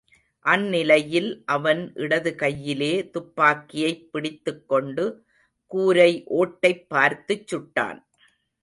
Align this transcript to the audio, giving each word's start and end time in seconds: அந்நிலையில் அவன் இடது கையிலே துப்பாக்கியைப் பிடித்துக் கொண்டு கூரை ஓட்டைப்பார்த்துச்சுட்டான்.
அந்நிலையில் 0.45 1.43
அவன் 1.45 1.91
இடது 1.95 2.35
கையிலே 2.35 3.09
துப்பாக்கியைப் 3.11 4.11
பிடித்துக் 4.11 4.67
கொண்டு 4.67 5.05
கூரை 5.71 6.11
ஓட்டைப்பார்த்துச்சுட்டான். 6.29 7.99